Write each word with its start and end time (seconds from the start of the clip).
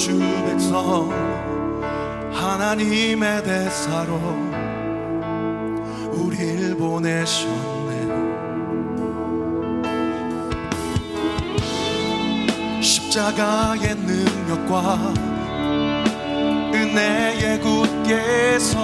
주 0.00 0.18
백성 0.18 1.10
하나님의 2.32 3.44
대사로 3.44 4.18
우릴 6.10 6.74
보내셨네. 6.74 7.90
십자가의 12.80 13.94
능력과 13.96 15.12
은혜의 16.72 17.60
굳게서 17.60 18.78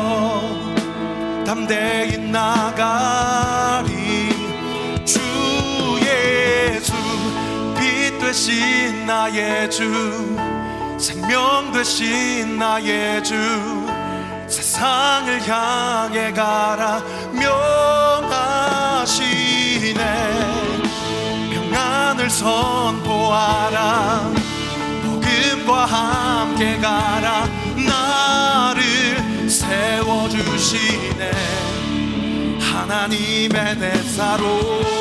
담대히 1.46 2.18
나가리. 2.30 3.88
주 5.06 5.18
예수 6.02 6.92
빛 7.74 8.18
되신 8.18 9.06
나의 9.06 9.70
주. 9.70 10.45
생명 10.98 11.72
되신 11.72 12.58
나의 12.58 13.22
주 13.22 13.34
세상을 14.48 15.46
향해 15.46 16.32
가라. 16.32 17.02
명하시네. 19.02 20.02
평안을 21.52 22.30
선포하라. 22.30 24.32
복음과 25.04 25.84
함께 25.84 26.78
가라. 26.78 27.46
나를 27.76 29.50
세워주시네. 29.50 31.30
하나님의 32.60 33.78
대사로. 33.78 34.95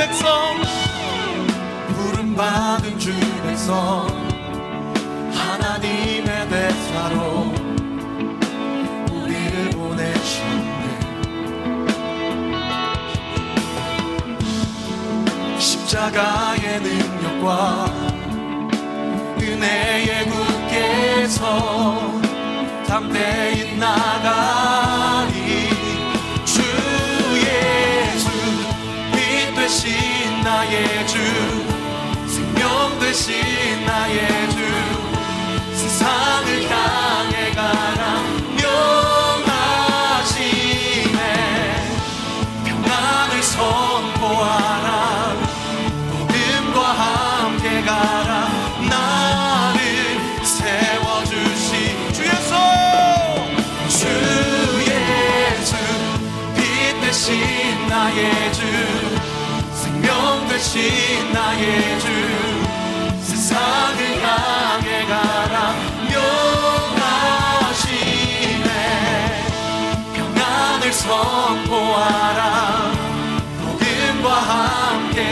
백성. 0.00 0.56
부름 1.94 2.34
받은 2.34 2.98
주 2.98 3.12
백성. 3.42 4.06
하나님의 5.34 6.48
대사로 6.48 7.52
우리를 9.12 9.70
보내셨네 9.72 10.86
십자가의 15.58 16.80
능력과 16.80 17.84
은혜의 19.38 20.24
굳께서 20.30 21.44
담대히 22.86 23.76
나가 23.76 25.26
되신 29.70 30.42
나의 30.42 31.06
주 31.06 31.16
생명 32.26 32.98
되신 32.98 33.59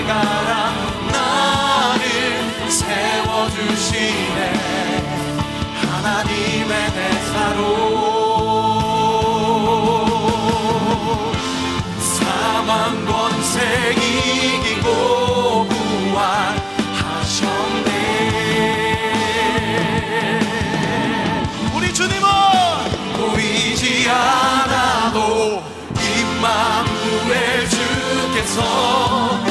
가라. 0.08 0.72
나를 1.12 2.00
세워주시네. 2.70 4.40
하나님의 5.82 6.72
대사로. 6.94 7.60
사망 12.00 13.04
권세 13.04 13.56
이기고 13.92 14.86
구원하셨네. 15.68 16.56
우리 21.74 21.92
주님은 21.92 22.26
보이지 23.18 24.08
않아도 24.08 25.62
임마누엘 26.00 27.68
주께서 27.68 29.47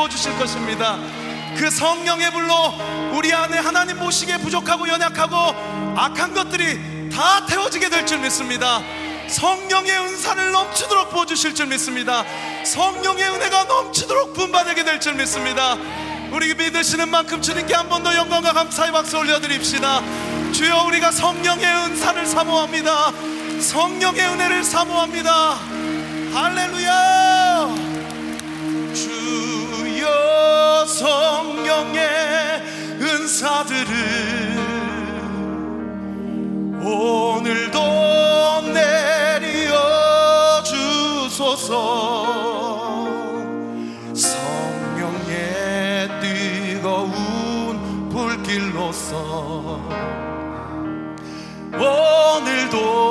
부어 0.00 0.08
주실 0.08 0.36
것입니다. 0.38 0.96
그 1.58 1.70
성령의 1.70 2.30
불로 2.32 2.54
우리 3.12 3.34
안에 3.34 3.58
하나님 3.58 3.98
보시기에 3.98 4.38
부족하고 4.38 4.88
연약하고 4.88 5.36
악한 5.94 6.32
것들이 6.32 7.10
다 7.10 7.44
태워지게 7.44 7.90
될 7.90 8.06
줄 8.06 8.18
믿습니다. 8.20 8.80
성령의 9.28 9.92
은사를 9.98 10.52
넘치도록 10.52 11.10
부어 11.10 11.26
주실 11.26 11.54
줄 11.54 11.66
믿습니다. 11.66 12.24
성령의 12.64 13.28
은혜가 13.28 13.64
넘치도록 13.64 14.32
분받게 14.32 14.84
될 14.84 15.00
줄 15.00 15.14
믿습니다. 15.14 15.76
우리 16.32 16.54
믿으시는 16.54 17.10
만큼 17.10 17.42
주님께 17.42 17.74
한 17.74 17.88
번 17.90 18.02
더 18.02 18.14
영광과 18.14 18.54
감사의 18.54 18.92
박수 18.92 19.18
올려드립시다. 19.18 20.00
주여 20.52 20.84
우리가 20.86 21.10
성령의 21.12 21.66
은사를 21.66 22.24
사모합니다. 22.24 23.12
성령의 23.60 24.20
은혜를 24.28 24.64
사모합니다. 24.64 25.58
할렐루야! 26.32 27.74
주 28.94 29.59
여 30.00 30.86
성령의 30.86 32.00
은사들을 33.00 33.90
오늘도 36.82 38.62
내려 38.72 40.62
주소서. 40.62 41.74
성령의 44.14 46.08
뜨거운 46.20 48.08
불길로서 48.10 49.80
오늘도 51.74 53.09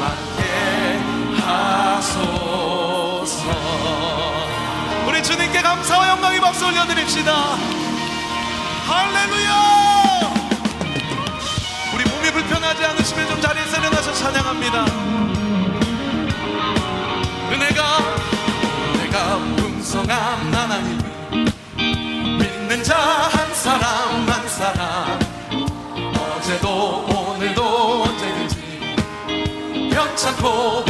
충만케 0.00 0.40
하소서. 1.44 3.44
올려드립시다. 6.66 7.30
할렐루야! 8.88 9.52
우리 11.94 12.04
몸이 12.04 12.30
불편하지 12.32 12.82
않으시면 12.84 13.28
좀 13.28 13.40
자리에서 13.42 13.76
일어나서 13.76 14.12
찬양합니다. 14.14 14.84
은혜가 17.52 17.98
은혜가 18.94 19.36
풍성한 19.56 20.54
하나님을 20.54 21.04
믿는 22.06 22.82
자 22.82 23.28
한 23.32 23.54
사람 23.54 24.09
Sanko. 30.30 30.89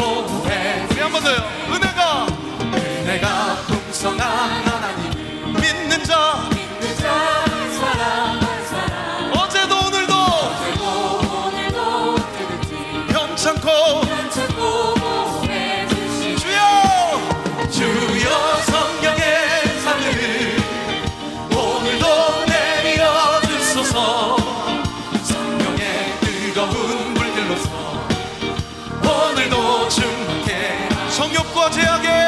성욕과 31.61 31.71
죄악의 31.71 32.20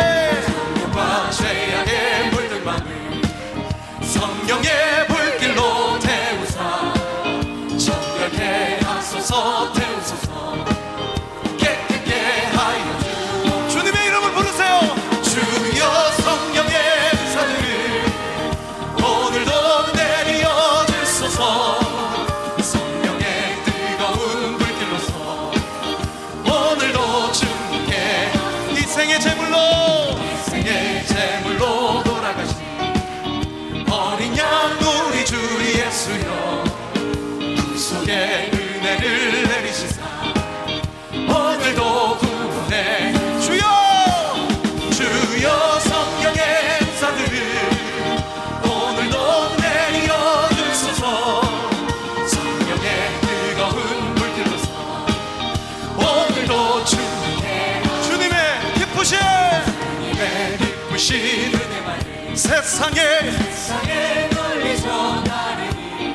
세상에 62.52 63.30
세상에 63.30 64.28
널리 64.28 64.78
전하리니 64.78 66.14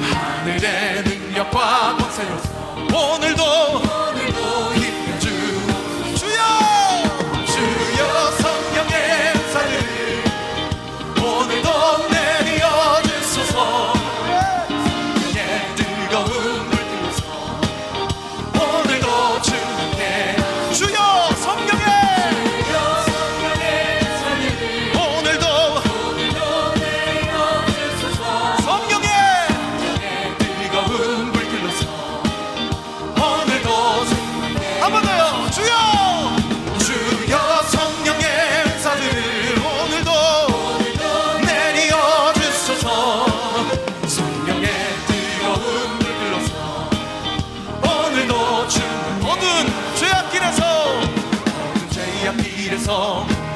하늘의 0.00 1.02
능력과 1.02 1.96
오늘도 1.96 2.40
오늘도 2.94 3.87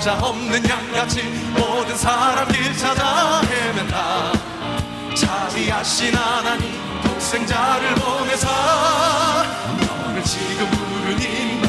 자 0.02 0.18
없는 0.20 0.68
양같이 0.68 1.22
모든 1.56 1.96
사람 1.96 2.48
길 2.48 2.76
찾아 2.76 3.40
헤맨다. 3.42 4.32
자비하신 5.14 6.12
하나님 6.12 6.72
독생자를 7.04 7.94
보내사. 7.94 8.48
너를 9.80 10.24
지금 10.24 10.68
부르니 10.70 11.61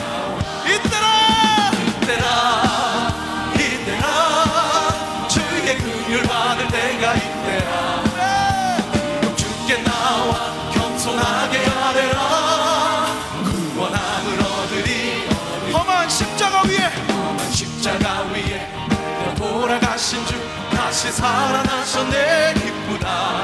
다시 21.03 21.17
살아나셨네 21.17 22.53
기쁘다. 22.53 23.43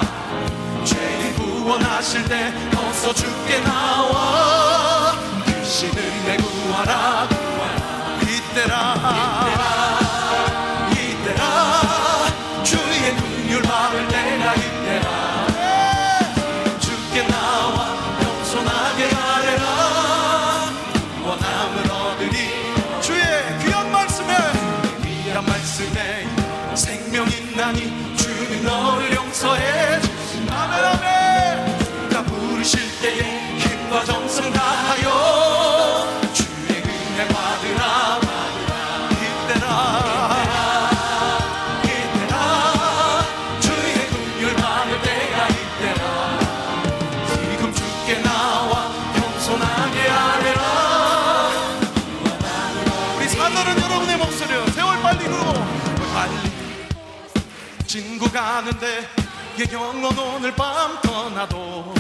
죄인 0.86 1.36
구원하실 1.36 2.24
때 2.30 2.54
어서 2.74 3.14
주께 3.14 3.60
나와. 3.60 5.14
크신 5.44 5.90
은혜 5.90 6.38
구하라. 6.38 7.28
이때라 8.22 8.96
이때라. 10.90 12.64
주의 12.64 13.16
긍휼 13.18 13.62
받을 13.62 14.08
때가 14.08 14.56
진구 58.20 58.34
가는데 58.34 59.08
예 59.60 59.66
영원 59.72 60.18
오늘 60.18 60.54
밤 60.54 61.00
떠나도 61.02 61.94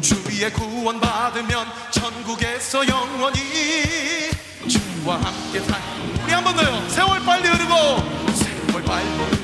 주의 0.00 0.52
구원 0.52 1.00
받으면 1.00 1.66
천국에서 1.90 2.86
영원히 2.86 4.30
주와 4.68 5.16
함께 5.16 5.58
살. 5.58 5.80
우리 6.22 6.32
한 6.32 6.44
번 6.44 6.54
더요. 6.54 6.88
세월 6.88 7.18
빨리 7.24 7.48
흐르고. 7.48 7.74
세월 8.36 8.84
빨리 8.84 9.08
흐르고. 9.08 9.42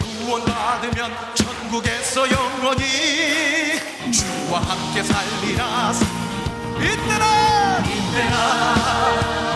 구원 0.00 0.44
받으면 0.44 1.12
천국에서 1.34 2.30
영원히 2.30 2.84
주와 4.12 4.60
함께 4.60 5.02
살리라. 5.02 5.92
이때라 6.78 7.43
이 7.86 9.53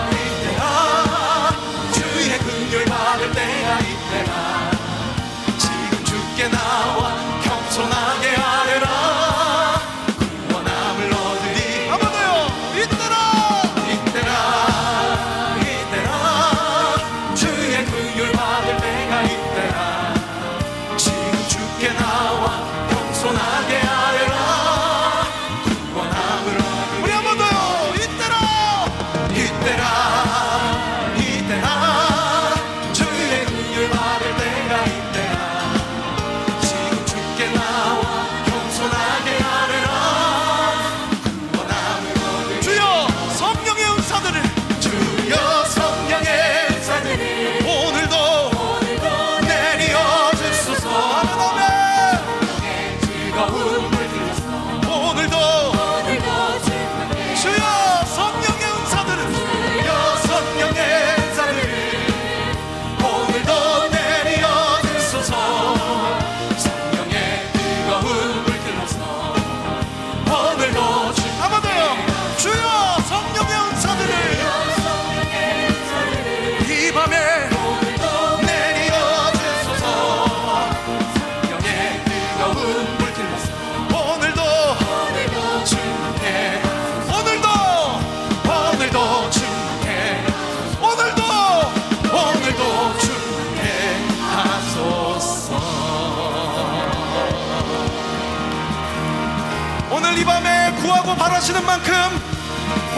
바라시는 101.29 101.65
만큼 101.67 101.93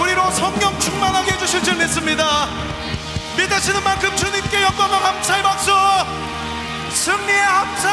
우리로 0.01 0.31
성령 0.31 0.79
충만하게 0.79 1.33
해주실 1.33 1.65
줄 1.65 1.75
믿습니다 1.77 2.49
믿으시는 3.37 3.83
만큼 3.83 4.15
주님께 4.17 4.63
영광과 4.63 5.01
감사의 5.01 5.43
박수 5.43 5.73
승리의 6.91 7.41
함성 7.43 7.91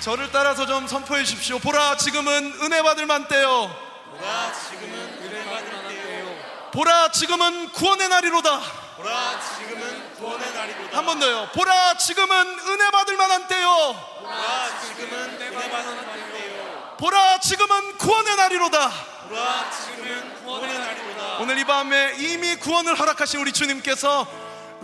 저를 0.00 0.30
따라서 0.32 0.64
좀 0.64 0.86
선포해 0.86 1.24
주십시오. 1.24 1.58
보라 1.58 1.98
지금은 1.98 2.54
은혜 2.62 2.82
받을 2.82 3.04
만 3.04 3.28
때요. 3.28 3.70
보라 4.16 4.52
지금은 4.70 5.18
은혜 5.22 5.44
받을 5.44 5.70
때요 5.88 6.70
보라 6.72 7.10
지금은 7.10 7.70
구원의 7.72 8.08
날이로다. 8.08 8.89
보라 9.00 9.40
지금은 9.56 10.14
구원의 10.16 10.52
날이로다 10.52 10.96
한 10.98 11.06
번 11.06 11.18
더요. 11.18 11.48
보라 11.54 11.96
지금은 11.96 12.58
은혜 12.68 12.90
받을 12.90 13.16
만한 13.16 13.48
때요. 13.48 13.96
보라 14.20 14.80
지금은 14.82 15.40
은혜 15.40 15.70
받을 15.70 15.96
날이요 15.96 16.96
보라 16.98 17.38
지금은 17.40 17.96
구원의 17.96 18.36
날이로다. 18.36 18.90
보라 19.28 19.70
지금은 19.70 20.44
구원의 20.44 20.78
날이로다 20.78 21.38
오늘 21.38 21.58
이 21.58 21.64
밤에 21.64 22.14
이미 22.18 22.56
구원을 22.56 22.98
허락하신 22.98 23.40
우리 23.40 23.52
주님께서 23.52 24.26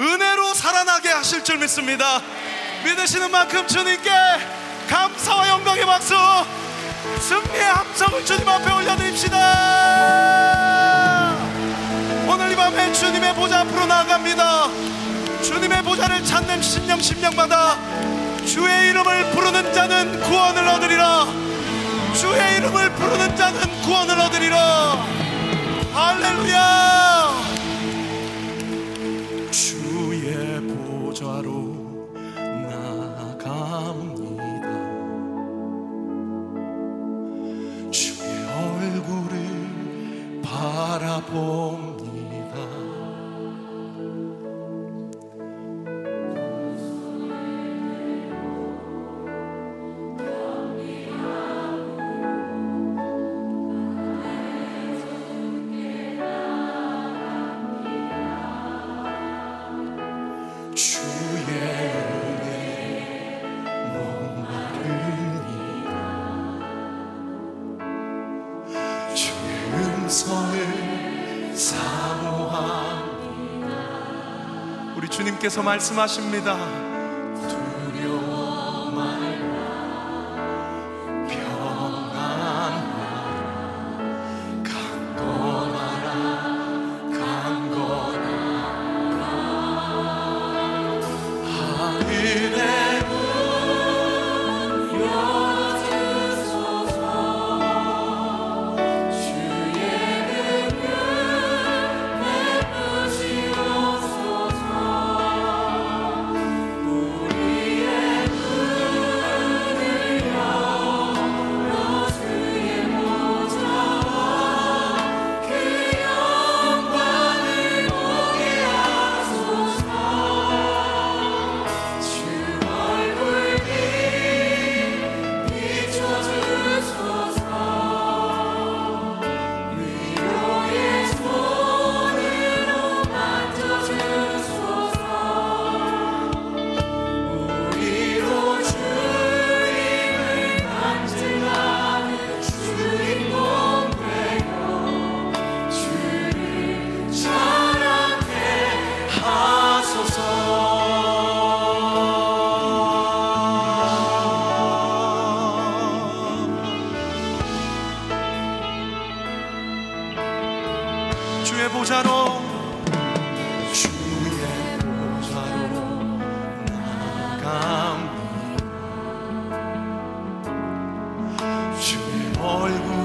은혜로 0.01 0.55
살아나게 0.55 1.11
하실 1.11 1.45
줄 1.45 1.59
믿습니다. 1.59 2.23
믿으시는 2.85 3.31
만큼 3.31 3.67
주님께 3.67 4.11
감사와 4.89 5.49
영광의 5.49 5.85
박수, 5.85 6.15
승리의 7.21 7.65
함성을 7.65 8.25
주님 8.25 8.49
앞에 8.49 8.73
올려드립시다. 8.73 9.37
주님의 13.17 13.35
보좌 13.35 13.61
앞으로 13.61 13.87
나아갑니다. 13.87 14.69
주님의 15.43 15.83
보좌를 15.85 16.23
찾는 16.23 16.61
심령 16.61 17.01
심령마다 17.01 17.79
주의 18.45 18.91
이름을 18.91 19.31
부르는 19.31 19.73
자는 19.73 20.21
구원을 20.21 20.69
얻으리라. 20.69 21.25
주의 22.13 22.57
이름을 22.59 22.91
부르는 22.93 23.35
자는 23.35 23.81
구원을 23.81 24.21
얻으리라. 24.21 25.03
할렐루야. 25.95 27.31
주의 29.51 30.61
보좌로 30.61 32.11
나아갑니다. 32.69 34.27
주의 37.91 38.45
얼굴을 38.45 40.43
바라봅니다. 40.43 41.96
성을 70.09 71.55
사모합니다. 71.57 72.97
우리 74.97 75.09
주님께서 75.09 75.63
말씀하십니다. 75.63 76.86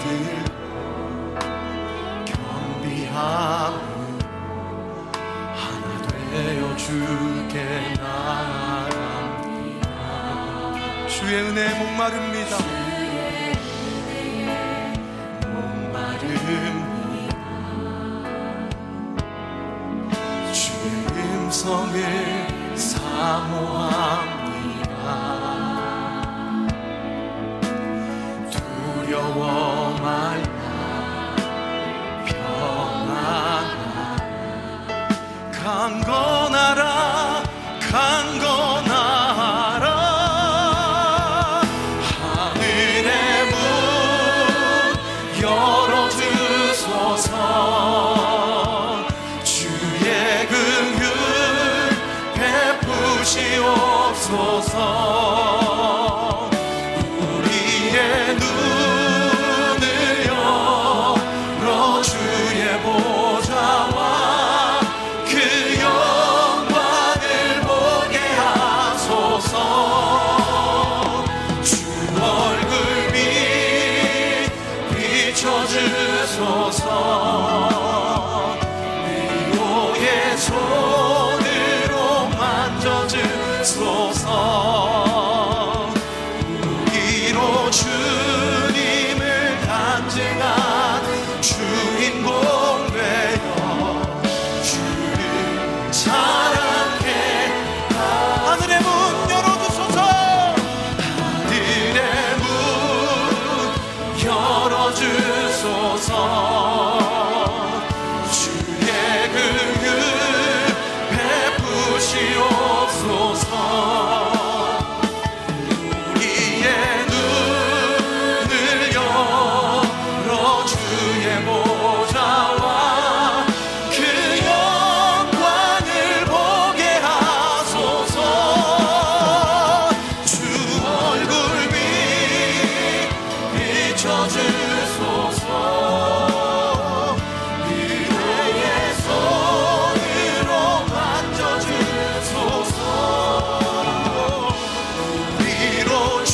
들고 0.00 0.50
경비함 2.26 3.14
하나 5.54 5.86
되어 6.32 6.76
주게 6.76 7.94
나아갑니다. 8.00 9.86
주의 11.06 11.34
은혜 11.42 11.58
목마릅니다. 11.78 12.79
amor. 23.30 24.19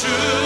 true. 0.02 0.45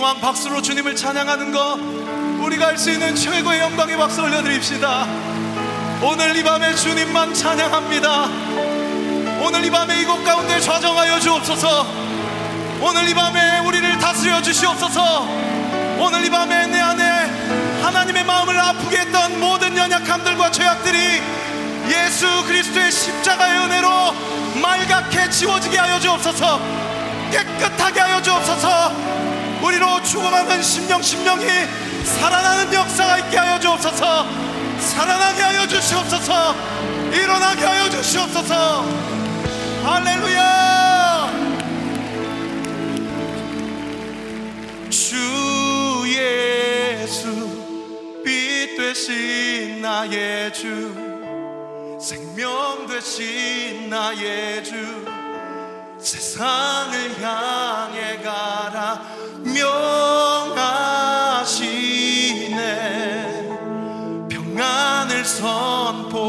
이- 0.00 0.02
이왕 0.02 0.18
박수로 0.18 0.62
주님을 0.62 0.96
찬양하는 0.96 1.52
거 1.52 1.78
우리가 2.42 2.68
할 2.68 2.78
수 2.78 2.90
있는 2.90 3.14
최고의 3.14 3.60
영광의 3.60 3.98
박수 3.98 4.22
올려드립시다. 4.22 5.06
오늘 6.00 6.34
이 6.34 6.42
밤에 6.42 6.74
주님만 6.74 7.34
찬양합니다. 7.34 8.24
오늘 9.42 9.62
이 9.62 9.70
밤에 9.70 10.00
이곳 10.00 10.24
가운데 10.24 10.58
좌정하여 10.58 11.20
주옵소서. 11.20 11.86
오늘 12.80 13.08
이 13.10 13.12
밤에 13.14 13.58
우리를 13.58 13.98
다스려 13.98 14.40
주시옵소서. 14.40 15.28
오늘 15.98 16.24
이 16.24 16.30
밤에 16.30 16.66
내 16.68 16.80
안에 16.80 17.82
하나님의 17.82 18.24
마음을 18.24 18.58
아프게 18.58 19.00
했던 19.00 19.38
모든 19.38 19.76
연약함들과 19.76 20.50
죄악들이 20.50 21.20
예수 21.90 22.26
그리스도의 22.46 22.90
십자가의 22.90 23.58
은혜로 23.66 24.14
말갛게 24.62 25.28
지워지게 25.28 25.76
하여 25.76 26.00
주옵소서. 26.00 26.58
깨끗하게 27.30 28.00
하여 28.00 28.22
주옵소서 28.22 29.19
우리로 29.62 30.02
죽어가는 30.02 30.62
심령 30.62 31.02
심령이 31.02 31.46
살아나는 32.04 32.72
역사가 32.72 33.18
있게 33.18 33.36
하여 33.36 33.60
주옵소서. 33.60 34.26
살아나게 34.80 35.42
하여 35.42 35.66
주시옵소서. 35.66 36.54
일어나게 37.12 37.64
하여 37.64 37.90
주시옵소서. 37.90 38.84
할렐루야! 39.84 41.30
주 44.88 45.16
예수 46.06 47.28
빛 48.24 48.76
되신 48.76 49.82
나의 49.82 50.52
주 50.52 50.94
생명 52.00 52.86
되신 52.86 53.90
나의 53.90 54.64
주 54.64 55.19
세상을 56.02 57.22
향해 57.22 58.22
가라. 58.22 59.02
명하시네. 59.44 60.68
평안을 64.30 65.24
선포하라. 65.24 66.20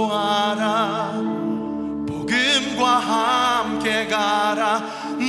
복음과 2.08 2.98
함께 3.00 4.08
가라. 4.08 4.84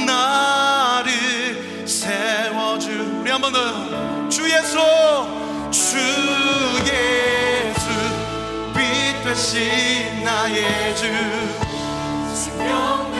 나를 0.06 1.86
세워주 1.86 3.20
우리. 3.20 3.30
한번 3.30 3.52
더. 3.52 4.28
주 4.28 4.44
예수 4.50 4.78
주 5.70 5.98
예수. 6.86 7.88
빛 8.74 9.22
되신 9.22 10.24
나의 10.24 10.96
주. 10.96 11.06
생명 12.34 13.11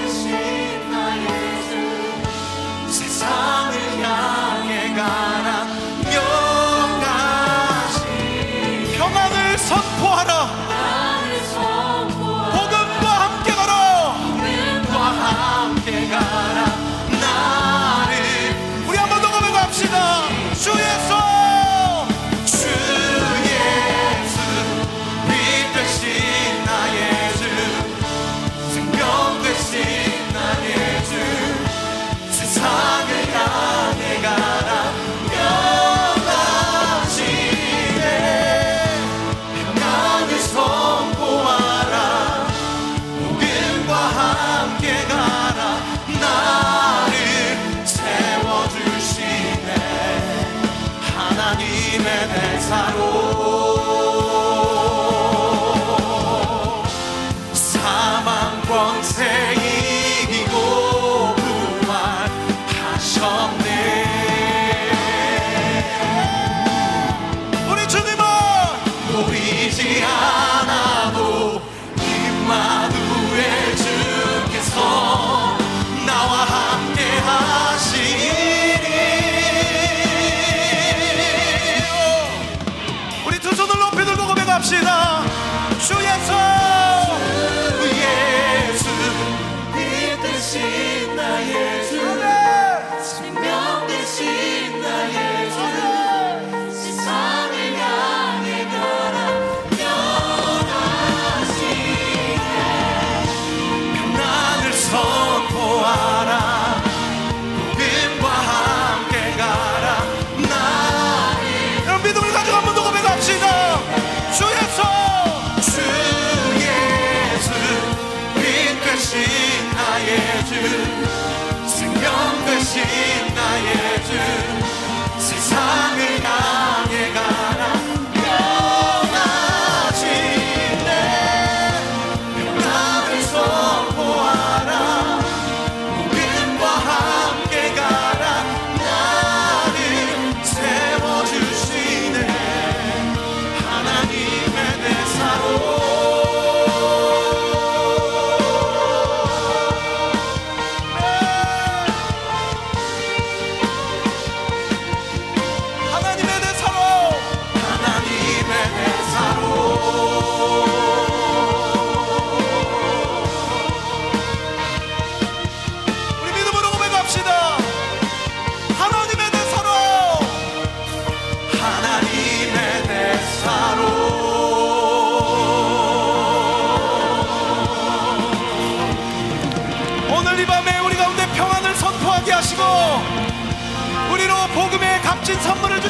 대사로 52.33 53.72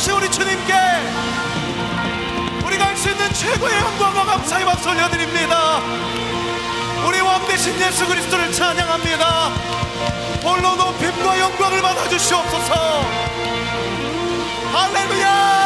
그것이 0.03 0.11
우리 0.11 0.29
주님께 0.29 0.75
우리가 2.67 2.87
할 2.87 2.97
수 2.97 3.09
있는 3.09 3.33
최고의 3.33 3.79
영광과 3.79 4.25
감사의 4.25 4.65
박수 4.65 4.91
올려드립니다. 4.91 5.81
우리 7.07 7.21
왕 7.21 7.47
대신 7.47 7.81
예수 7.81 8.05
그리스도를 8.07 8.53
찬양합니다. 8.53 9.49
홀로 10.43 10.75
높임과 10.75 11.39
영광을 11.39 11.83
받아주시옵소서. 11.83 12.75
할렐루야! 14.73 15.62